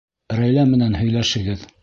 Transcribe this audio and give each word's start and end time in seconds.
Рәйлә 0.37 0.63
менән 0.71 0.97
һөйләшегеҙ... 1.03 1.69